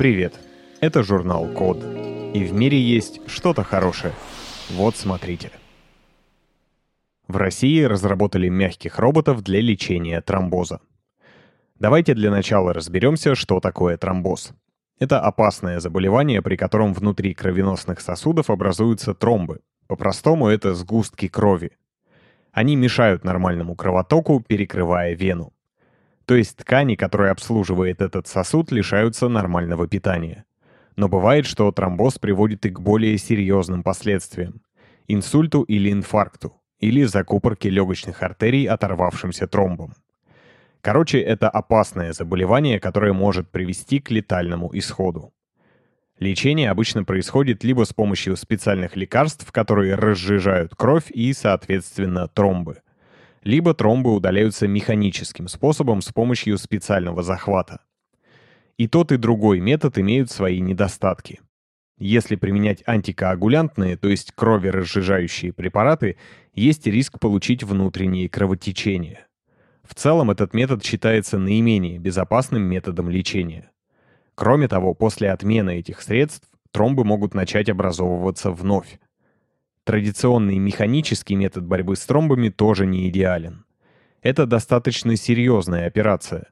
Привет! 0.00 0.32
Это 0.80 1.02
журнал 1.02 1.46
Код. 1.48 1.76
И 2.32 2.42
в 2.42 2.54
мире 2.54 2.80
есть 2.80 3.20
что-то 3.28 3.62
хорошее. 3.64 4.14
Вот 4.70 4.96
смотрите. 4.96 5.50
В 7.28 7.36
России 7.36 7.82
разработали 7.82 8.48
мягких 8.48 8.98
роботов 8.98 9.42
для 9.42 9.60
лечения 9.60 10.22
тромбоза. 10.22 10.80
Давайте 11.78 12.14
для 12.14 12.30
начала 12.30 12.72
разберемся, 12.72 13.34
что 13.34 13.60
такое 13.60 13.98
тромбоз. 13.98 14.52
Это 14.98 15.20
опасное 15.20 15.80
заболевание, 15.80 16.40
при 16.40 16.56
котором 16.56 16.94
внутри 16.94 17.34
кровеносных 17.34 18.00
сосудов 18.00 18.48
образуются 18.48 19.12
тромбы. 19.12 19.60
По-простому 19.86 20.48
это 20.48 20.74
сгустки 20.74 21.28
крови. 21.28 21.72
Они 22.52 22.74
мешают 22.74 23.22
нормальному 23.22 23.76
кровотоку, 23.76 24.40
перекрывая 24.40 25.12
вену. 25.14 25.52
То 26.30 26.36
есть 26.36 26.58
ткани, 26.58 26.94
которые 26.94 27.32
обслуживает 27.32 28.00
этот 28.00 28.28
сосуд, 28.28 28.70
лишаются 28.70 29.28
нормального 29.28 29.88
питания. 29.88 30.44
Но 30.94 31.08
бывает, 31.08 31.44
что 31.44 31.72
тромбоз 31.72 32.20
приводит 32.20 32.64
и 32.66 32.70
к 32.70 32.78
более 32.78 33.18
серьезным 33.18 33.82
последствиям. 33.82 34.62
Инсульту 35.08 35.62
или 35.62 35.90
инфаркту, 35.90 36.52
или 36.78 37.02
закупорке 37.02 37.68
легочных 37.68 38.22
артерий 38.22 38.66
оторвавшимся 38.66 39.48
тромбом. 39.48 39.94
Короче, 40.82 41.18
это 41.18 41.50
опасное 41.50 42.12
заболевание, 42.12 42.78
которое 42.78 43.12
может 43.12 43.50
привести 43.50 43.98
к 43.98 44.12
летальному 44.12 44.70
исходу. 44.72 45.32
Лечение 46.20 46.70
обычно 46.70 47.02
происходит 47.02 47.64
либо 47.64 47.84
с 47.84 47.92
помощью 47.92 48.36
специальных 48.36 48.94
лекарств, 48.94 49.50
которые 49.50 49.96
разжижают 49.96 50.76
кровь 50.76 51.10
и, 51.10 51.32
соответственно, 51.32 52.28
тромбы– 52.28 52.82
либо 53.42 53.74
тромбы 53.74 54.14
удаляются 54.14 54.68
механическим 54.68 55.48
способом 55.48 56.02
с 56.02 56.12
помощью 56.12 56.58
специального 56.58 57.22
захвата. 57.22 57.80
И 58.76 58.88
тот, 58.88 59.12
и 59.12 59.16
другой 59.16 59.60
метод 59.60 59.98
имеют 59.98 60.30
свои 60.30 60.60
недостатки. 60.60 61.40
Если 61.98 62.36
применять 62.36 62.82
антикоагулянтные, 62.86 63.98
то 63.98 64.08
есть 64.08 64.32
крови 64.32 64.70
препараты, 65.50 66.16
есть 66.54 66.86
риск 66.86 67.20
получить 67.20 67.62
внутренние 67.62 68.30
кровотечения. 68.30 69.26
В 69.82 69.94
целом 69.94 70.30
этот 70.30 70.54
метод 70.54 70.84
считается 70.84 71.36
наименее 71.36 71.98
безопасным 71.98 72.62
методом 72.62 73.10
лечения. 73.10 73.70
Кроме 74.34 74.66
того, 74.66 74.94
после 74.94 75.30
отмены 75.30 75.78
этих 75.78 76.00
средств 76.00 76.48
тромбы 76.70 77.04
могут 77.04 77.34
начать 77.34 77.68
образовываться 77.68 78.50
вновь. 78.50 78.98
Традиционный 79.84 80.58
механический 80.58 81.36
метод 81.36 81.64
борьбы 81.64 81.96
с 81.96 82.04
тромбами 82.04 82.50
тоже 82.50 82.86
не 82.86 83.08
идеален. 83.08 83.64
Это 84.22 84.44
достаточно 84.46 85.16
серьезная 85.16 85.86
операция. 85.86 86.48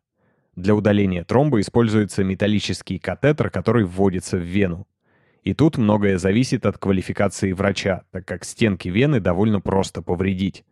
Для 0.56 0.74
удаления 0.74 1.24
тромба 1.24 1.60
используется 1.60 2.24
металлический 2.24 2.98
катетер, 2.98 3.50
который 3.50 3.84
вводится 3.84 4.38
в 4.38 4.42
вену. 4.42 4.88
И 5.44 5.54
тут 5.54 5.76
многое 5.76 6.18
зависит 6.18 6.66
от 6.66 6.78
квалификации 6.78 7.52
врача, 7.52 8.02
так 8.10 8.26
как 8.26 8.44
стенки 8.44 8.88
вены 8.88 9.20
довольно 9.20 9.60
просто 9.60 10.02
повредить. 10.02 10.64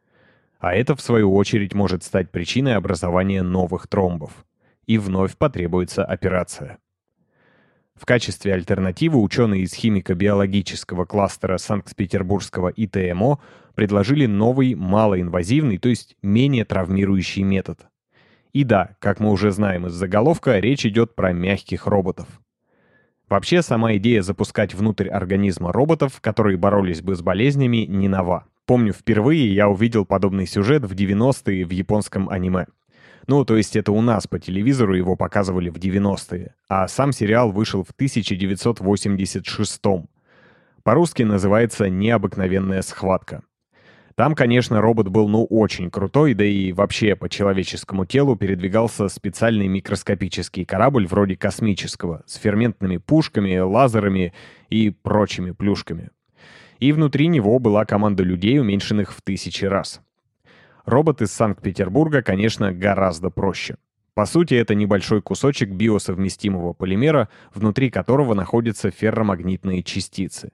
А 0.59 0.75
это, 0.75 0.97
в 0.97 1.03
свою 1.03 1.34
очередь, 1.34 1.75
может 1.75 2.03
стать 2.03 2.31
причиной 2.31 2.77
образования 2.77 3.43
новых 3.43 3.87
тромбов. 3.87 4.45
И 4.87 4.97
вновь 4.99 5.37
потребуется 5.37 6.05
операция. 6.05 6.79
В 7.97 8.05
качестве 8.05 8.53
альтернативы 8.53 9.21
ученые 9.21 9.63
из 9.63 9.73
химико-биологического 9.73 11.07
кластера 11.07 11.57
Санкт-Петербургского 11.57 12.69
ИТМО 12.69 13.39
предложили 13.75 14.27
новый 14.27 14.75
малоинвазивный, 14.75 15.79
то 15.79 15.89
есть 15.89 16.17
менее 16.23 16.65
травмирующий 16.67 17.43
метод. 17.43 17.87
И 18.53 18.65
да, 18.65 18.97
как 19.01 19.19
мы 19.19 19.31
уже 19.31 19.51
знаем 19.51 19.87
из 19.87 19.93
заголовка, 19.93 20.59
речь 20.59 20.85
идет 20.85 21.15
про 21.15 21.33
мягких 21.33 21.87
роботов. 21.87 22.27
Вообще, 23.29 23.61
сама 23.61 23.97
идея 23.97 24.23
запускать 24.23 24.75
внутрь 24.75 25.09
организма 25.09 25.73
роботов, 25.73 26.21
которые 26.21 26.57
боролись 26.57 27.03
бы 27.03 27.17
с 27.17 27.23
болезнями, 27.23 27.79
не 27.79 28.09
нова. 28.09 28.45
Помню, 28.67 28.93
впервые 28.93 29.53
я 29.53 29.69
увидел 29.69 30.05
подобный 30.05 30.47
сюжет 30.47 30.85
в 30.85 30.93
90-е 30.93 31.65
в 31.65 31.71
японском 31.71 32.29
аниме. 32.29 32.67
Ну, 33.26 33.44
то 33.44 33.56
есть 33.56 33.76
это 33.76 33.92
у 33.92 34.00
нас 34.00 34.26
по 34.26 34.38
телевизору 34.38 34.94
его 34.94 35.16
показывали 35.16 35.69
в 35.69 35.78
90-е, 35.78 36.54
а 36.69 36.87
сам 36.87 37.12
сериал 37.12 37.50
вышел 37.50 37.82
в 37.82 37.91
1986-м. 37.98 40.09
По-русски 40.84 41.25
называется 41.25 41.88
«Необыкновенная 41.88 42.82
схватка». 42.82 43.42
Там, 44.14 44.34
конечно, 44.34 44.81
робот 44.81 45.09
был 45.09 45.28
ну 45.28 45.44
очень 45.44 45.91
крутой, 45.91 46.32
да 46.32 46.44
и 46.44 46.72
вообще 46.72 47.16
по 47.16 47.28
человеческому 47.28 48.06
телу 48.06 48.34
передвигался 48.34 49.09
специальный 49.09 49.69
микроскопический 49.69 50.64
корабль 50.64 51.06
вроде 51.06 51.37
космического, 51.37 52.22
с 52.25 52.37
ферментными 52.37 52.97
пушками, 52.97 53.58
лазерами 53.58 54.32
и 54.70 54.88
прочими 54.91 55.50
плюшками. 55.50 56.10
И 56.78 56.93
внутри 56.93 57.26
него 57.26 57.58
была 57.58 57.84
команда 57.84 58.22
людей, 58.22 58.58
уменьшенных 58.58 59.12
в 59.12 59.20
тысячи 59.20 59.66
раз. 59.66 60.00
Робот 60.87 61.21
из 61.21 61.33
Санкт-Петербурга, 61.33 62.23
конечно, 62.23 62.73
гораздо 62.73 63.29
проще. 63.29 63.77
По 64.15 64.25
сути, 64.25 64.55
это 64.55 64.77
небольшой 64.77 65.21
кусочек 65.21 65.71
биосовместимого 65.71 66.75
полимера, 66.75 67.29
внутри 67.53 67.91
которого 67.91 68.35
находятся 68.35 68.93
ферромагнитные 68.93 69.83
частицы. 69.83 70.53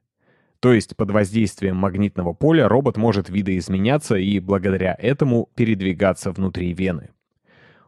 То 0.58 0.72
есть 0.72 0.96
под 0.96 1.10
воздействием 1.10 1.76
магнитного 1.76 2.32
поля 2.32 2.66
робот 2.66 2.96
может 2.96 3.28
видоизменяться 3.28 4.16
и 4.16 4.40
благодаря 4.40 4.96
этому 4.98 5.50
передвигаться 5.54 6.32
внутри 6.32 6.72
вены. 6.72 7.10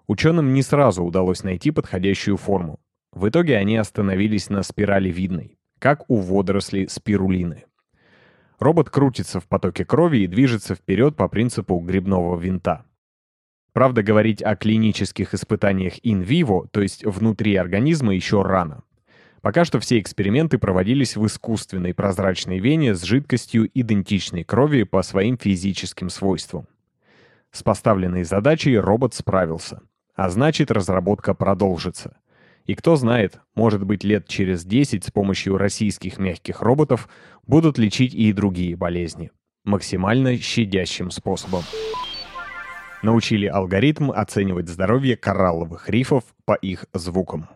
Ученым 0.07 0.53
не 0.53 0.61
сразу 0.61 1.03
удалось 1.03 1.45
найти 1.45 1.71
подходящую 1.71 2.37
форму. 2.37 2.79
В 3.11 3.27
итоге 3.27 3.57
они 3.57 3.79
остановились 3.79 4.51
на 4.51 4.63
спирали 4.63 5.09
видной, 5.09 5.57
как 5.79 6.05
у 6.11 6.17
водорослей 6.17 6.91
спирулины. 6.91 7.65
Робот 8.65 8.89
крутится 8.89 9.41
в 9.41 9.47
потоке 9.47 9.85
крови 9.85 10.21
и 10.21 10.27
движется 10.27 10.75
вперед 10.75 11.17
по 11.17 11.29
принципу 11.29 11.79
грибного 11.81 12.41
винта. 12.41 12.87
Правда, 13.75 14.03
говорить 14.03 14.43
о 14.43 14.57
клинических 14.57 15.35
испытаниях 15.35 15.99
in 15.99 16.25
vivo, 16.25 16.67
то 16.71 16.81
есть 16.81 17.05
внутри 17.05 17.57
организма, 17.57 18.15
еще 18.15 18.41
рано. 18.41 18.83
Пока 19.43 19.67
что 19.67 19.81
все 19.81 20.01
эксперименты 20.01 20.57
проводились 20.57 21.15
в 21.15 21.27
искусственной 21.27 21.93
прозрачной 21.93 22.59
вене 22.59 22.95
с 22.95 23.03
жидкостью 23.03 23.69
идентичной 23.75 24.45
крови 24.45 24.85
по 24.85 25.03
своим 25.03 25.37
физическим 25.37 26.09
свойствам. 26.09 26.67
С 27.51 27.63
поставленной 27.63 28.25
задачей 28.25 28.79
робот 28.79 29.13
справился, 29.13 29.83
а 30.15 30.31
значит 30.31 30.71
разработка 30.71 31.35
продолжится. 31.35 32.17
И 32.67 32.75
кто 32.75 32.97
знает, 32.97 33.41
может 33.55 33.85
быть 33.85 34.05
лет 34.05 34.27
через 34.27 34.65
10 34.65 35.05
с 35.05 35.11
помощью 35.11 35.59
российских 35.59 36.19
мягких 36.19 36.63
роботов 36.63 37.09
будут 37.47 37.77
лечить 37.77 38.15
и 38.15 38.33
другие 38.33 38.75
болезни. 38.75 39.31
Максимально 39.65 40.39
щадящим 40.39 41.11
способом. 41.11 41.63
Научили 43.03 43.47
алгоритм 43.47 44.11
оценивать 44.11 44.69
здоровье 44.69 45.17
коралловых 45.17 45.91
рифов 45.91 46.25
по 46.47 46.55
их 46.55 46.87
звукам. 46.95 47.49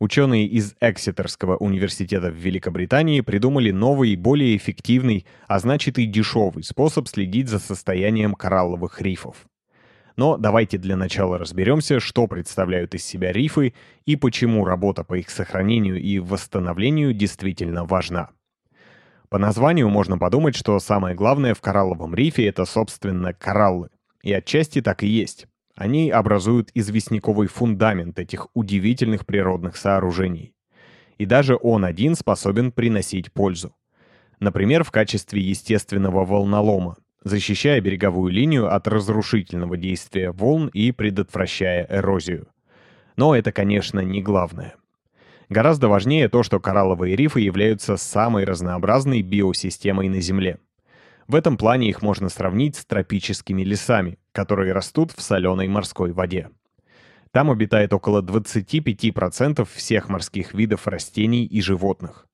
Ученые 0.00 0.46
из 0.46 0.74
Эксетерского 0.80 1.56
университета 1.56 2.32
в 2.32 2.34
Великобритании 2.34 3.20
придумали 3.20 3.70
новый, 3.70 4.16
более 4.16 4.56
эффективный, 4.56 5.24
а 5.46 5.60
значит 5.60 6.00
и 6.00 6.06
дешевый 6.06 6.64
способ 6.64 7.06
следить 7.06 7.48
за 7.48 7.60
состоянием 7.60 8.34
коралловых 8.34 9.00
рифов. 9.00 9.46
Но 10.16 10.36
давайте 10.36 10.78
для 10.78 10.96
начала 10.96 11.38
разберемся, 11.38 12.00
что 12.00 12.26
представляют 12.26 12.94
из 12.94 13.04
себя 13.04 13.32
рифы 13.32 13.74
и 14.04 14.16
почему 14.16 14.64
работа 14.64 15.04
по 15.04 15.14
их 15.14 15.30
сохранению 15.30 16.00
и 16.00 16.18
восстановлению 16.18 17.14
действительно 17.14 17.84
важна. 17.84 18.30
По 19.28 19.38
названию 19.38 19.88
можно 19.88 20.18
подумать, 20.18 20.54
что 20.54 20.78
самое 20.78 21.14
главное 21.14 21.54
в 21.54 21.60
коралловом 21.62 22.14
рифе— 22.14 22.46
это, 22.48 22.66
собственно, 22.66 23.32
кораллы. 23.32 23.88
И 24.22 24.30
отчасти 24.32 24.82
так 24.82 25.02
и 25.02 25.06
есть. 25.06 25.46
Они 25.74 26.10
образуют 26.10 26.70
известняковый 26.74 27.48
фундамент 27.48 28.18
этих 28.18 28.48
удивительных 28.54 29.24
природных 29.24 29.76
сооружений. 29.76 30.54
И 31.16 31.24
даже 31.24 31.56
он 31.60 31.84
один 31.86 32.14
способен 32.14 32.72
приносить 32.72 33.32
пользу. 33.32 33.74
Например, 34.38 34.84
в 34.84 34.90
качестве 34.90 35.40
естественного 35.40 36.26
волнолома, 36.26 36.96
защищая 37.24 37.80
береговую 37.80 38.32
линию 38.32 38.74
от 38.74 38.88
разрушительного 38.88 39.76
действия 39.76 40.30
волн 40.30 40.68
и 40.68 40.92
предотвращая 40.92 41.86
эрозию. 41.88 42.48
Но 43.16 43.34
это, 43.36 43.52
конечно, 43.52 44.00
не 44.00 44.22
главное. 44.22 44.74
Гораздо 45.48 45.88
важнее 45.88 46.28
то, 46.28 46.42
что 46.42 46.60
коралловые 46.60 47.14
рифы 47.14 47.40
являются 47.40 47.96
самой 47.96 48.44
разнообразной 48.44 49.22
биосистемой 49.22 50.08
на 50.08 50.20
Земле. 50.20 50.58
В 51.28 51.34
этом 51.34 51.56
плане 51.56 51.88
их 51.88 52.02
можно 52.02 52.28
сравнить 52.28 52.76
с 52.76 52.84
тропическими 52.84 53.62
лесами, 53.62 54.18
которые 54.32 54.72
растут 54.72 55.12
в 55.12 55.20
соленой 55.20 55.68
морской 55.68 56.12
воде. 56.12 56.48
Там 57.32 57.50
обитает 57.50 57.92
около 57.92 58.22
25% 58.22 59.66
всех 59.74 60.08
морских 60.08 60.54
видов 60.54 60.86
растений 60.86 61.44
и 61.44 61.60
животных. 61.60 62.26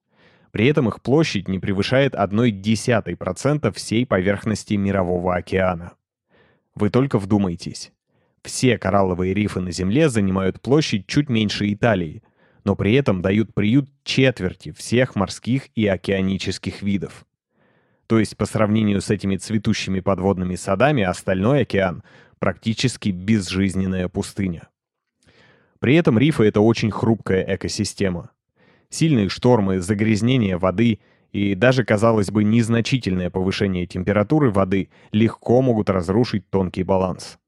При 0.51 0.67
этом 0.67 0.89
их 0.89 1.03
площадь 1.03 1.49
не 1.49 1.59
превышает 1.59 2.15
0,1% 2.15 3.73
всей 3.73 4.07
поверхности 4.07 4.75
Мирового 4.75 5.37
океана. 5.37 5.93
Вы 6.75 6.91
только 6.91 7.19
вдумайтесь. 7.19 7.93
Все 8.43 8.79
коралловые 8.79 9.35
рифы 9.35 9.61
на 9.61 9.73
Земле 9.73 10.09
занимают 10.09 10.61
площадь 10.61 11.07
чуть 11.07 11.29
меньше 11.29 11.73
Италии, 11.73 12.23
но 12.65 12.77
при 12.77 12.95
этом 12.95 13.21
дают 13.21 13.53
приют 13.53 13.91
четверти 14.05 14.73
всех 14.73 15.17
морских 15.17 15.69
и 15.75 15.87
океанических 15.87 16.83
видов. 16.83 17.27
То 18.07 18.19
есть 18.19 18.37
по 18.37 18.47
сравнению 18.47 19.03
с 19.03 19.11
этими 19.11 19.37
цветущими 19.37 20.01
подводными 20.01 20.55
садами 20.55 21.03
остальной 21.03 21.63
океан 21.63 22.03
практически 22.39 23.11
безжизненная 23.11 24.09
пустыня. 24.09 24.69
При 25.79 25.95
этом 25.95 26.19
рифы— 26.19 26.45
это 26.45 26.61
очень 26.61 26.91
хрупкая 26.91 27.45
экосистема. 27.55 28.31
Сильные 28.91 29.29
штормы, 29.29 29.81
загрязнение 29.81 30.57
воды 30.57 31.01
и 31.31 31.55
даже, 31.55 31.85
казалось 31.85 32.31
бы, 32.31 32.43
незначительное 32.43 33.29
повышение 33.29 33.87
температуры 33.87 34.51
воды 34.51 34.89
легко 35.13 35.61
могут 35.61 35.91
разрушить 35.91 36.49
тонкий 36.49 36.85
баланс. 36.85 37.39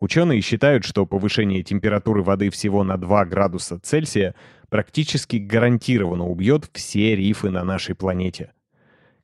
Ученые 0.00 0.40
считают, 0.40 0.84
что 0.84 1.06
повышение 1.06 1.62
температуры 1.62 2.22
воды 2.22 2.50
всего 2.50 2.84
на 2.84 2.96
2 2.96 3.24
градуса 3.24 3.78
Цельсия 3.80 4.34
практически 4.68 5.36
гарантированно 5.36 6.26
убьет 6.26 6.68
все 6.72 7.16
рифы 7.16 7.50
на 7.50 7.64
нашей 7.64 7.94
планете. 7.94 8.52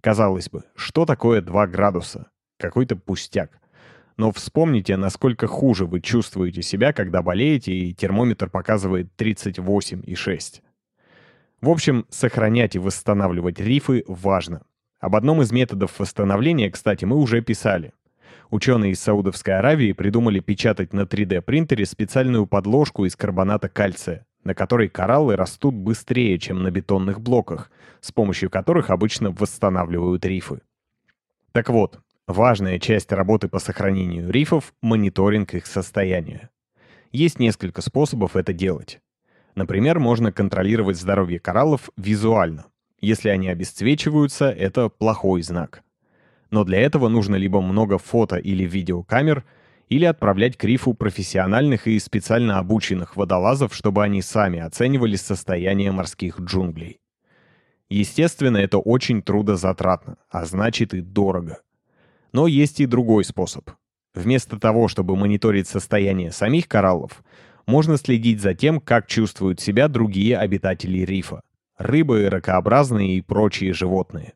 Казалось 0.01 0.49
бы, 0.49 0.65
что 0.75 1.05
такое 1.05 1.41
2 1.41 1.67
градуса? 1.67 2.29
Какой-то 2.59 2.97
пустяк. 2.97 3.61
Но 4.17 4.33
вспомните, 4.33 4.97
насколько 4.97 5.47
хуже 5.47 5.87
вы 5.87 6.01
чувствуете 6.01 6.63
себя, 6.63 6.93
когда 6.93 7.23
болеете, 7.23 7.73
и 7.73 7.95
термометр 7.95 8.51
показывает 8.51 9.09
38,6. 9.17 10.63
В 11.61 11.69
общем, 11.69 12.07
сохранять 12.09 12.75
и 12.75 12.79
восстанавливать 12.79 13.61
рифы 13.61 14.05
важно. 14.07 14.63
Об 14.99 15.15
одном 15.15 15.43
из 15.43 15.53
методов 15.53 15.99
восстановления, 15.99 16.71
кстати, 16.71 17.05
мы 17.05 17.17
уже 17.17 17.43
писали. 17.43 17.93
Ученые 18.51 18.93
из 18.93 19.01
Саудовской 19.01 19.59
Аравии 19.59 19.93
придумали 19.93 20.41
печатать 20.41 20.93
на 20.95 21.03
3D-принтере 21.03 21.85
специальную 21.85 22.47
подложку 22.47 23.05
из 23.05 23.15
карбоната 23.15 23.69
кальция, 23.69 24.27
на 24.43 24.55
которой 24.55 24.89
кораллы 24.89 25.37
растут 25.37 25.75
быстрее, 25.75 26.39
чем 26.39 26.63
на 26.63 26.71
бетонных 26.71 27.21
блоках, 27.21 27.71
с 28.01 28.11
помощью 28.11 28.49
которых 28.49 28.89
обычно 28.89 29.31
восстанавливают 29.31 30.25
рифы. 30.25 30.63
Так 31.53 31.69
вот, 31.69 32.01
важная 32.27 32.79
часть 32.79 33.13
работы 33.13 33.49
по 33.49 33.59
сохранению 33.59 34.31
рифов— 34.31 34.73
мониторинг 34.83 35.55
их 35.55 35.67
состояния. 35.67 36.49
Есть 37.13 37.39
несколько 37.39 37.83
способов 37.83 38.35
это 38.35 38.55
делать. 38.55 39.01
Например, 39.61 39.99
можно 39.99 40.33
контролировать 40.33 40.97
здоровье 40.97 41.39
кораллов 41.39 41.91
визуально. 41.99 42.65
Если 43.03 43.29
они 43.29 43.51
обесцвечиваются, 43.51 44.51
это 44.51 44.89
плохой 44.89 45.43
знак. 45.43 45.83
Но 46.51 46.65
для 46.65 46.79
этого 46.81 47.09
нужно 47.09 47.37
либо 47.37 47.61
много 47.61 47.99
фото 47.99 48.37
или 48.37 48.65
видеокамер, 48.65 49.45
или 49.91 50.07
отправлять 50.07 50.57
к 50.57 50.65
рифу 50.65 50.95
профессиональных 50.95 51.87
и 51.87 51.99
специально 51.99 52.59
обученных 52.59 53.17
водолазов, 53.17 53.75
чтобы 53.75 54.03
они 54.03 54.23
сами 54.23 54.61
оценивали 54.61 55.17
состояние 55.17 55.93
морских 55.93 56.41
джунглей. 56.41 56.99
Естественно, 57.91 58.57
это 58.57 58.79
очень 58.79 59.21
трудозатратно, 59.21 60.17
а 60.31 60.47
значит 60.47 60.95
и 60.95 61.03
дорого. 61.03 61.61
Но 62.33 62.47
есть 62.47 62.81
и 62.81 62.87
другой 62.87 63.25
способ. 63.25 63.69
Вместо 64.15 64.59
того, 64.59 64.89
чтобы 64.89 65.17
мониторить 65.17 65.69
состояние 65.69 66.33
самих 66.33 66.67
кораллов, 66.67 67.23
можно 67.71 67.97
следить 67.97 68.41
за 68.41 68.53
тем, 68.53 68.81
как 68.81 69.07
чувствуют 69.07 69.61
себя 69.61 69.87
другие 69.87 70.37
обитатели 70.37 70.99
рифа— 70.99 71.43
рыбы, 71.79 72.29
ракообразные 72.29 73.17
и 73.17 73.23
прочие 73.23 73.73
животные. 73.73 74.35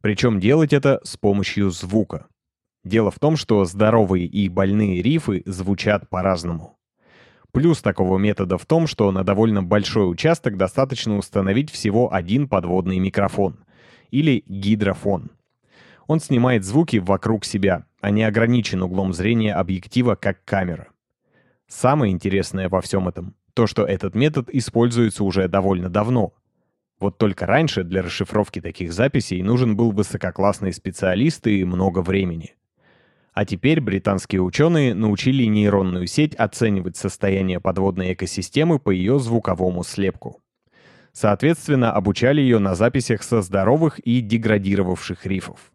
Причем 0.00 0.40
делать 0.40 0.72
это 0.72 1.00
с 1.04 1.18
помощью 1.18 1.70
звука. 1.70 2.26
Дело 2.84 3.10
в 3.10 3.18
том, 3.18 3.36
что 3.36 3.64
здоровые 3.66 4.26
и 4.26 4.48
больные 4.48 5.02
рифы 5.02 5.42
звучат 5.44 6.08
по-разному. 6.08 6.78
Плюс 7.52 7.82
такого 7.82 8.16
метода 8.18 8.56
в 8.56 8.64
том, 8.64 8.86
что 8.86 9.12
на 9.12 9.24
довольно 9.24 9.62
большой 9.62 10.10
участок 10.10 10.56
достаточно 10.56 11.18
установить 11.18 11.70
всего 11.70 12.12
один 12.14 12.48
подводный 12.48 12.98
микрофон, 12.98 13.58
или 14.10 14.42
гидрофон. 14.46 15.30
Он 16.06 16.18
снимает 16.18 16.64
звуки 16.64 16.96
вокруг 16.96 17.44
себя, 17.44 17.84
а 18.00 18.10
не 18.10 18.22
ограничен 18.22 18.82
углом 18.82 19.12
зрения 19.12 19.54
объектива 19.54 20.14
как 20.14 20.42
камера. 20.46 20.88
Самое 21.68 22.12
интересное 22.12 22.68
во 22.68 22.80
всем 22.80 23.08
этом— 23.08 23.34
то, 23.54 23.66
что 23.66 23.84
этот 23.84 24.14
метод 24.14 24.48
используется 24.50 25.22
уже 25.22 25.48
довольно 25.48 25.90
давно. 25.90 26.32
Вот 26.98 27.18
только 27.18 27.46
раньше 27.46 27.84
для 27.84 28.02
расшифровки 28.02 28.60
таких 28.60 28.92
записей 28.92 29.42
нужен 29.42 29.76
был 29.76 29.92
высококлассный 29.92 30.72
специалист 30.72 31.46
и 31.46 31.64
много 31.64 32.00
времени. 32.00 32.54
А 33.32 33.44
теперь 33.44 33.80
британские 33.80 34.42
ученые 34.42 34.94
научили 34.94 35.44
нейронную 35.44 36.06
сеть 36.06 36.34
оценивать 36.34 36.96
состояние 36.96 37.60
подводной 37.60 38.14
экосистемы 38.14 38.80
по 38.80 38.90
ее 38.90 39.20
звуковому 39.20 39.84
слепку. 39.84 40.40
Соответственно, 41.12 41.92
обучали 41.92 42.40
ее 42.40 42.58
на 42.58 42.74
записях 42.74 43.22
со 43.22 43.42
здоровых 43.42 43.98
и 44.00 44.20
деградировавших 44.20 45.26
рифов. 45.26 45.72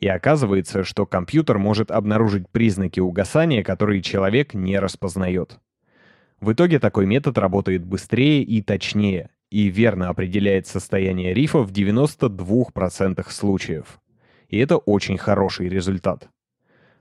И 0.00 0.06
оказывается, 0.06 0.84
что 0.84 1.06
компьютер 1.06 1.58
может 1.58 1.90
обнаружить 1.90 2.48
признаки 2.48 3.00
угасания, 3.00 3.64
которые 3.64 4.00
человек 4.00 4.54
не 4.54 4.78
распознает. 4.78 5.58
В 6.40 6.52
итоге 6.52 6.78
такой 6.78 7.06
метод 7.06 7.36
работает 7.36 7.84
быстрее 7.84 8.42
и 8.42 8.62
точнее, 8.62 9.30
и 9.50 9.68
верно 9.68 10.08
определяет 10.08 10.68
состояние 10.68 11.34
рифа 11.34 11.58
в 11.58 11.72
92% 11.72 13.28
случаев. 13.30 13.98
И 14.48 14.58
это 14.58 14.76
очень 14.76 15.18
хороший 15.18 15.68
результат. 15.68 16.28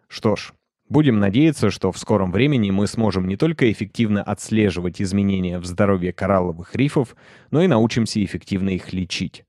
Что 0.08 0.36
ж, 0.36 0.54
будем 0.90 1.20
надеяться, 1.20 1.70
что 1.70 1.92
в 1.92 2.00
скором 2.00 2.32
времени 2.32 2.72
мы 2.72 2.88
сможем 2.88 3.28
не 3.28 3.38
только 3.38 3.72
эффективно 3.72 4.24
отслеживать 4.24 5.02
изменения 5.02 5.60
в 5.60 5.66
здоровье 5.66 6.14
коралловых 6.14 6.76
рифов, 6.76 7.16
но 7.52 7.62
и 7.62 7.68
научимся 7.68 8.24
эффективно 8.24 8.70
их 8.70 8.92
лечить. 8.92 9.44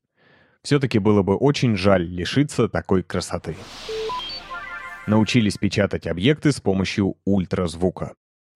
Все-таки 0.63 0.99
было 0.99 1.23
бы 1.23 1.37
очень 1.37 1.77
жаль 1.77 2.05
лишиться 2.05 2.69
такой 2.69 3.03
красоты. 3.03 3.57
Научились 5.07 5.57
печатать 5.57 6.07
объекты 6.07 6.53
с 6.53 6.61
помощью 6.61 7.17
ультразвука. 7.25 8.15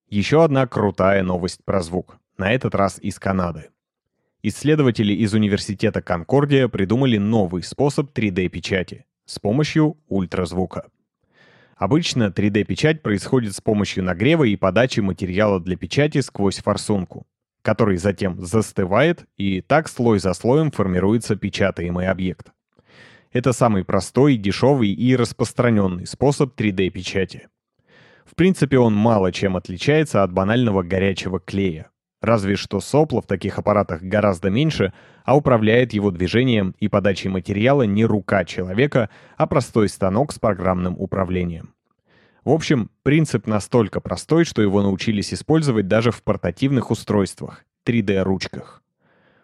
Еще 0.08 0.44
одна 0.44 0.66
крутая 0.66 1.22
новость 1.22 1.64
про 1.64 1.81
звук, 1.81 2.19
на 2.37 2.52
этот 2.52 2.75
раз 2.75 2.99
из 2.99 3.19
Канады. 3.19 3.70
Исследователи 4.43 5.14
из 5.14 5.32
университета 5.32 6.02
Конкордия 6.02 6.69
придумали 6.69 7.16
новый 7.16 7.62
способ 7.62 8.10
3D-печати 8.12 9.06
с 9.25 9.38
помощью 9.38 9.96
ультразвука. 10.08 10.88
Обычно 11.76 12.25
3D-печать 12.25 13.02
происходит 13.02 13.55
с 13.55 13.60
помощью 13.60 14.05
нагрева 14.05 14.44
и 14.44 14.56
подачи 14.56 15.00
материала 15.00 15.60
для 15.60 15.76
печати 15.76 16.20
сквозь 16.20 16.58
форсунку 16.58 17.26
который 17.62 17.97
затем 17.97 18.44
застывает, 18.44 19.25
и 19.37 19.61
так 19.61 19.88
слой 19.88 20.19
за 20.19 20.34
слоем 20.34 20.70
формируется 20.70 21.36
печатаемый 21.36 22.08
объект. 22.08 22.53
Это 23.32 23.53
самый 23.53 23.84
простой, 23.84 24.36
дешевый 24.36 24.91
и 24.91 25.17
распространенный 25.17 26.06
способ 26.06 26.58
3D-печати. 26.58 27.48
В 28.27 28.34
принципе, 28.34 28.79
он 28.79 28.94
мало 28.94 29.32
чем 29.32 29.56
отличается 29.56 30.22
от 30.22 30.32
банального 30.32 30.82
горячего 30.82 31.41
клея. 31.41 31.91
Разве 32.20 32.55
что 32.56 32.81
сопла 32.81 33.20
в 33.20 33.27
таких 33.27 33.58
аппаратах 33.58 34.03
гораздо 34.03 34.48
меньше, 34.48 34.93
а 35.25 35.36
управляет 35.36 35.93
его 35.93 36.10
движением 36.10 36.75
и 36.79 36.89
подачей 36.89 37.31
материала 37.31 37.82
не 37.82 38.05
рука 38.05 38.44
человека, 38.44 39.10
а 39.36 39.46
простой 39.46 39.89
станок 39.89 40.32
с 40.32 40.39
программным 40.39 40.94
управлением. 40.98 41.75
В 42.44 42.51
общем, 42.51 42.91
принцип 43.05 43.46
настолько 43.46 44.01
простой, 44.01 44.44
что 44.44 44.63
его 44.63 44.82
научились 44.82 45.32
использовать 45.32 45.87
даже 45.87 46.11
в 46.11 46.25
портативных 46.25 46.91
устройствах, 46.91 47.65
3D-ручках. 47.87 48.82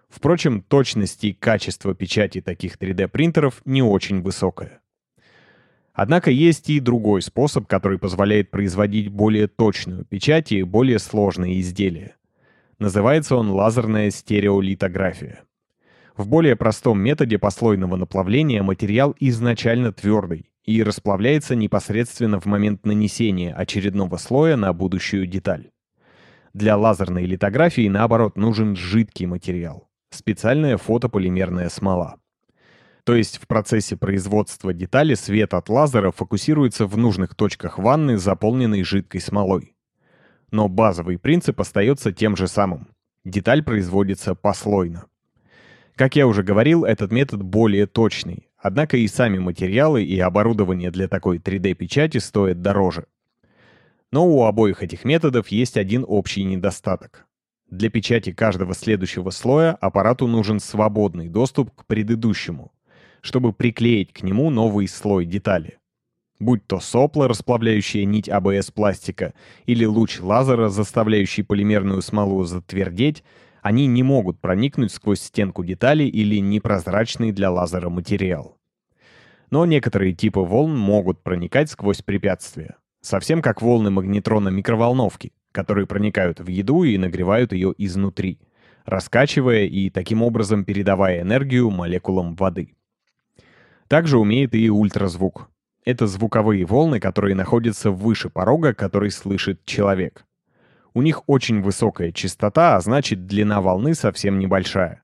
Впрочем, 0.09 0.63
точность 0.63 1.23
и 1.23 1.33
качество 1.33 1.95
печати 1.95 2.41
таких 2.41 2.77
3D-принтеров 2.77 3.61
не 3.65 3.83
очень 3.83 4.21
высокое. 4.21 4.81
Однако 5.93 6.33
есть 6.33 6.71
и 6.71 6.81
другой 6.81 7.23
способ, 7.23 7.69
который 7.69 7.99
позволяет 7.99 8.51
производить 8.51 9.11
более 9.11 9.47
точную 9.47 10.05
печать 10.05 10.51
и 10.51 10.65
более 10.65 10.99
сложные 10.99 11.61
изделия. 11.61 12.17
Называется 12.81 13.37
он 13.37 13.51
лазерная 13.51 14.11
стереолитография. 14.11 15.45
В 16.17 16.27
более 16.27 16.57
простом 16.57 17.01
методе 17.01 17.39
послойного 17.39 17.95
наплавления 17.95 18.63
материал 18.65 19.15
изначально 19.21 19.93
твердый, 19.93 20.51
и 20.69 20.83
расплавляется 20.83 21.55
непосредственно 21.55 22.39
в 22.39 22.45
момент 22.45 22.85
нанесения 22.85 23.55
очередного 23.55 24.19
слоя 24.19 24.55
на 24.55 24.75
будущую 24.75 25.27
деталь. 25.27 25.71
Для 26.53 26.77
лазерной 26.77 27.25
литографии, 27.25 27.89
наоборот, 27.89 28.37
нужен 28.37 28.77
жидкий 28.77 29.25
материал— 29.25 29.89
специальная 30.11 30.77
фотополимерная 30.77 31.71
смола. 31.71 32.17
То 33.05 33.15
есть 33.15 33.39
в 33.39 33.47
процессе 33.47 33.97
производства 33.97 34.75
детали 34.75 35.15
свет 35.15 35.55
от 35.55 35.71
лазера 35.71 36.11
фокусируется 36.11 36.85
в 36.85 36.99
нужных 36.99 37.35
точках 37.35 37.79
ванны, 37.79 38.19
заполненной 38.19 38.83
жидкой 38.83 39.23
смолой. 39.23 39.75
Но 40.51 40.69
базовый 40.69 41.19
принцип 41.19 41.59
остается 41.63 42.13
тем 42.13 42.37
же 42.37 42.47
самым. 42.47 42.89
Деталь 43.25 43.63
производится 43.63 44.35
послойно. 44.35 45.07
Как 45.95 46.15
я 46.15 46.27
уже 46.27 46.43
говорил, 46.43 46.85
этот 46.85 47.11
метод 47.11 47.43
более 47.43 47.87
точный, 47.87 48.48
Однако 48.59 48.97
и 48.97 49.07
сами 49.07 49.39
материалы 49.39 50.03
и 50.03 50.19
оборудование 50.19 50.91
для 50.91 51.07
такой 51.07 51.39
3D-печати 51.39 52.19
стоят 52.19 52.61
дороже. 52.61 53.07
Но 54.11 54.27
у 54.27 54.45
обоих 54.45 54.83
этих 54.83 55.05
методов 55.05 55.49
есть 55.49 55.77
один 55.77 56.05
общий 56.07 56.43
недостаток. 56.43 57.27
Для 57.71 57.91
печати 57.91 58.33
каждого 58.33 58.75
следующего 58.75 59.31
слоя 59.31 59.73
аппарату 59.73 60.27
нужен 60.27 60.59
свободный 60.59 61.29
доступ 61.29 61.71
к 61.75 61.85
предыдущему, 61.85 62.73
чтобы 63.21 63.53
приклеить 63.53 64.13
к 64.13 64.23
нему 64.23 64.51
новый 64.51 64.89
слой 64.89 65.27
детали. 65.27 65.79
Будь 66.41 66.67
то 66.67 66.81
сопло, 66.81 67.29
расплавляющее 67.29 68.05
нить 68.05 68.29
АБС 68.29 68.71
пластика, 68.71 69.35
или 69.67 69.85
луч 69.85 70.21
лазера, 70.21 70.69
заставляющий 70.69 71.45
полимерную 71.45 72.01
смолу 72.01 72.45
затвердеть, 72.45 73.23
они 73.69 73.87
не 73.87 74.03
могут 74.03 74.41
проникнуть 74.41 74.91
сквозь 74.93 75.21
стенку 75.21 75.63
детали 75.63 76.05
или 76.05 76.41
непрозрачный 76.41 77.33
для 77.33 77.51
лазера 77.51 77.91
материал. 77.91 78.57
Но 79.51 79.67
некоторые 79.67 80.15
типы 80.15 80.41
волн 80.41 80.75
могут 80.75 81.23
проникать 81.23 81.71
сквозь 81.71 82.01
препятствия. 82.01 82.77
Совсем 83.03 83.43
как 83.43 83.61
волны 83.61 83.91
магнетрона 83.91 84.49
микроволновки, 84.49 85.35
которые 85.53 85.87
проникают 85.87 86.41
в 86.41 86.49
еду 86.49 86.83
и 86.85 86.97
нагревают 86.97 87.53
ее 87.53 87.75
изнутри, 87.77 88.41
раскачивая 88.87 89.67
и 89.67 89.91
таким 89.91 90.23
образом 90.23 90.65
передавая 90.65 91.21
энергию 91.21 91.69
молекулам 91.69 92.37
воды. 92.37 92.75
Также 93.87 94.17
умеет 94.17 94.55
и 94.55 94.71
ультразвук. 94.71 95.51
Это 95.85 96.07
звуковые 96.07 96.65
волны, 96.65 97.01
которые 97.01 97.35
находятся 97.35 97.91
выше 97.91 98.31
порога, 98.31 98.73
который 98.73 99.11
слышит 99.11 99.67
человек. 99.67 100.25
У 100.95 101.03
них 101.03 101.23
очень 101.29 101.61
высокая 101.63 102.13
частота, 102.13 102.77
а 102.77 102.81
значит 102.81 103.27
длина 103.27 103.61
волны 103.61 103.95
совсем 103.95 104.39
небольшая. 104.39 105.03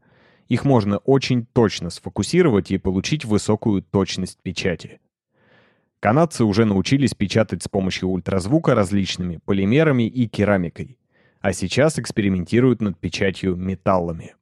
Их 0.49 0.64
можно 0.64 0.99
очень 0.99 1.47
точно 1.47 1.91
сфокусировать 1.91 2.71
и 2.71 2.79
получить 2.79 3.25
высокую 3.25 3.83
точность 3.83 4.38
печати. 4.43 5.00
Канадцы 6.00 6.45
уже 6.45 6.67
научились 6.67 7.14
печатать 7.14 7.62
с 7.62 7.69
помощью 7.69 8.11
ультразвука 8.11 8.75
различными 8.75 9.38
полимерами 9.45 10.07
и 10.07 10.29
керамикой, 10.29 10.99
а 11.41 11.55
сейчас 11.55 11.99
экспериментируют 11.99 12.83
над 12.83 12.99
печатью 12.99 13.57
металлами. 13.57 14.35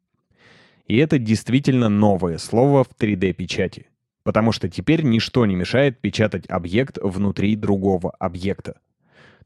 И 0.89 0.97
это 0.97 1.19
действительно 1.19 1.89
новое 1.89 2.39
слово 2.39 2.83
в 2.83 2.89
3D-печати, 2.99 3.87
потому 4.25 4.51
что 4.51 4.69
теперь 4.69 5.03
ничто 5.03 5.47
не 5.47 5.55
мешает 5.55 6.01
печатать 6.01 6.51
объект 6.51 6.99
внутри 7.01 7.55
другого 7.55 8.11
объекта. 8.19 8.81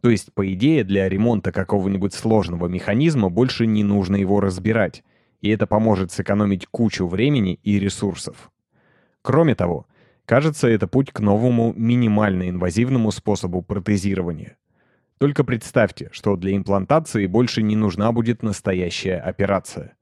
То 0.01 0.11
есть, 0.11 0.33
по 0.33 0.53
идее, 0.53 0.85
для 0.85 1.09
ремонта 1.09 1.53
какого-нибудь 1.53 2.15
сложного 2.15 2.67
механизма 2.67 3.31
больше 3.31 3.67
не 3.67 3.85
нужно 3.85 4.17
его 4.17 4.41
разбирать, 4.41 5.03
и 5.41 5.51
это 5.51 5.67
поможет 5.67 6.13
сэкономить 6.13 6.67
кучу 6.67 7.07
времени 7.07 7.59
и 7.63 7.79
ресурсов. 7.79 8.51
Кроме 9.23 9.55
того, 9.55 9.87
кажется, 10.25 10.69
это 10.69 10.87
путь 10.87 11.11
к 11.13 11.21
новому 11.21 11.73
минимально 11.77 12.49
инвазивному 12.49 13.11
способу 13.11 13.63
протезирования. 13.63 14.57
Только 15.19 15.45
представьте, 15.45 16.11
что 16.13 16.37
для 16.37 16.55
имплантации 16.55 17.27
больше 17.27 17.63
не 17.63 17.75
нужна 17.75 18.13
будет 18.13 18.43
настоящая 18.43 19.17
операция. 19.17 19.95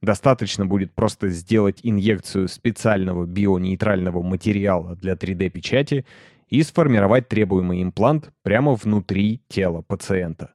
Достаточно 0.00 0.66
будет 0.66 0.94
просто 0.94 1.28
сделать 1.28 1.80
инъекцию 1.82 2.48
специального 2.48 3.26
бионейтрального 3.26 4.22
материала 4.22 4.96
для 4.96 5.14
3D-печати 5.14 6.06
и 6.48 6.62
сформировать 6.62 7.28
требуемый 7.28 7.82
имплант 7.82 8.30
прямо 8.42 8.74
внутри 8.74 9.42
тела 9.48 9.82
пациента. 9.82 10.54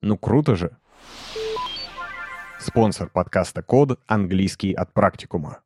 Ну 0.00 0.16
круто 0.16 0.56
же! 0.56 0.76
Спонсор 2.60 3.10
подкаста 3.10 3.62
«Код»— 3.62 4.00
английский 4.06 4.72
от 4.72 4.92
практикума. 4.94 5.60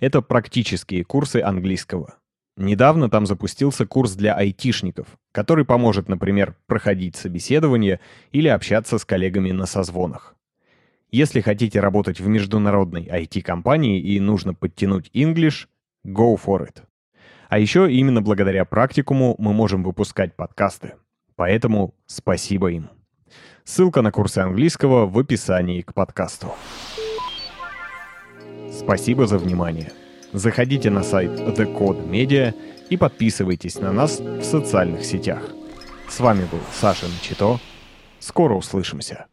Это 0.00 0.22
практические 0.22 1.04
курсы 1.04 1.36
английского. 1.36 2.16
Недавно 2.56 3.08
там 3.08 3.26
запустился 3.26 3.86
курс 3.86 4.14
для 4.14 4.34
айтишников, 4.34 5.06
который 5.32 5.64
поможет, 5.64 6.08
например, 6.08 6.56
проходить 6.66 7.16
собеседование 7.16 8.00
или 8.32 8.48
общаться 8.48 8.98
с 8.98 9.04
коллегами 9.04 9.52
на 9.52 9.66
созвонах. 9.66 10.34
Если 11.10 11.40
хотите 11.40 11.80
работать 11.80 12.20
в 12.20 12.28
международной 12.28 13.04
IT-компании 13.04 14.00
и 14.00 14.20
нужно 14.20 14.54
подтянуть 14.54 15.10
English, 15.14 15.66
go 16.06 16.38
for 16.38 16.68
it. 16.68 16.82
А 17.50 17.58
еще 17.58 17.92
именно 17.92 18.22
благодаря 18.22 18.64
практикуму 18.64 19.34
мы 19.38 19.52
можем 19.52 19.82
выпускать 19.82 20.36
подкасты. 20.36 20.94
Поэтому 21.34 21.96
спасибо 22.06 22.70
им. 22.70 22.90
Ссылка 23.64 24.02
на 24.02 24.12
курсы 24.12 24.38
английского 24.38 25.06
в 25.06 25.18
описании 25.18 25.82
к 25.82 25.92
подкасту. 25.92 26.54
Спасибо 28.72 29.26
за 29.26 29.36
внимание. 29.36 29.90
Заходите 30.32 30.90
на 30.90 31.02
сайт 31.02 31.32
The 31.32 31.76
Code 31.76 32.08
Media 32.08 32.54
и 32.88 32.96
подписывайтесь 32.96 33.80
на 33.80 33.92
нас 33.92 34.20
в 34.20 34.44
социальных 34.44 35.04
сетях. 35.04 35.42
С 36.08 36.20
вами 36.20 36.46
был 36.52 36.60
Саша 36.72 37.06
Начито. 37.08 37.58
Скоро 38.20 38.54
услышимся. 38.54 39.26